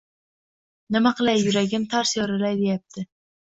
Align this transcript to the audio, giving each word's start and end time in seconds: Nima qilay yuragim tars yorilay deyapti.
Nima 0.95 1.11
qilay 1.19 1.45
yuragim 1.49 1.87
tars 1.93 2.17
yorilay 2.19 2.61
deyapti. 2.65 3.09